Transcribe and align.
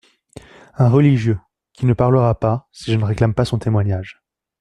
—«Un 0.79 0.89
religieux… 0.89 1.39
qui 1.73 1.85
ne 1.85 1.93
parlera 1.93 2.39
pas, 2.39 2.67
si 2.71 2.91
je 2.91 2.97
ne 2.97 3.05
réclame 3.05 3.35
pas 3.35 3.45
son 3.45 3.59
témoignage. 3.59 4.23